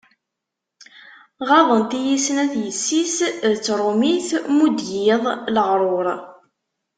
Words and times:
Ɣaḍent-iyi 1.49 2.17
snat 2.25 2.53
yessi-s, 2.63 3.15
d 3.51 3.53
trumit 3.65 4.29
mu 4.55 4.65
d-giḍ 4.69 5.23
leɣrur. 5.55 6.07